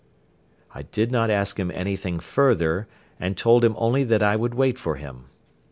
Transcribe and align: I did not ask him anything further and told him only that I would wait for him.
I 0.73 0.81
did 0.81 1.11
not 1.11 1.29
ask 1.29 1.59
him 1.59 1.69
anything 1.71 2.19
further 2.19 2.87
and 3.19 3.37
told 3.37 3.63
him 3.63 3.75
only 3.77 4.03
that 4.05 4.23
I 4.23 4.35
would 4.35 4.55
wait 4.55 4.79
for 4.79 4.95
him. 4.95 5.25